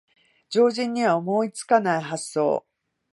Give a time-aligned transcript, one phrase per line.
[0.49, 2.65] 常人には思いつかない発想